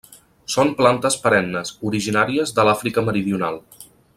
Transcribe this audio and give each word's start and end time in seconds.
Són 0.53 0.71
plantes 0.79 1.17
perennes, 1.25 1.73
originàries 1.91 2.55
de 2.61 2.67
l'Àfrica 2.69 3.05
Meridional. 3.11 3.63